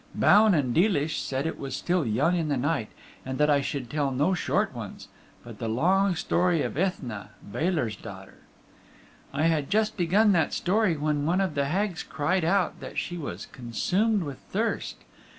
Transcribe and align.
Baun 0.15 0.55
and 0.55 0.73
Deelish 0.73 1.21
said 1.21 1.45
it 1.45 1.59
was 1.59 1.75
still 1.75 2.07
young 2.07 2.35
in 2.35 2.47
the 2.47 2.57
night, 2.57 2.89
and 3.23 3.37
that 3.37 3.51
I 3.51 3.61
should 3.61 3.87
tell 3.87 4.09
no 4.09 4.33
short 4.33 4.73
ones, 4.73 5.09
but 5.43 5.59
the 5.59 5.67
long 5.69 6.15
story 6.15 6.63
of 6.63 6.73
Eithne, 6.75 7.27
Balor's 7.43 7.97
daughter. 7.97 8.39
I 9.31 9.43
had 9.43 9.69
just 9.69 9.97
begun 9.97 10.31
that 10.31 10.53
story, 10.53 10.97
when 10.97 11.27
one 11.27 11.39
of 11.39 11.53
the 11.53 11.65
Hags 11.65 12.01
cried 12.01 12.43
out 12.43 12.79
that 12.79 12.97
she 12.97 13.15
was 13.15 13.45
consumed 13.45 14.23
with 14.23 14.39
thirst. 14.49 14.97